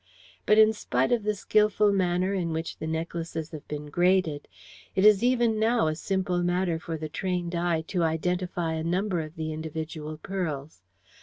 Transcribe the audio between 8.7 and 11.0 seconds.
a number of the individual pearls.